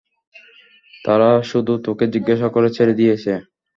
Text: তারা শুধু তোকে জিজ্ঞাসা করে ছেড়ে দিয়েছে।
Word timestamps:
তারা 1.05 1.29
শুধু 1.51 1.73
তোকে 1.85 2.05
জিজ্ঞাসা 2.13 2.47
করে 2.55 2.69
ছেড়ে 2.75 2.93
দিয়েছে। 2.93 3.33